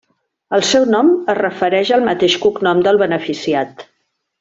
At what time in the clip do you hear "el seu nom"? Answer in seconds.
0.57-1.11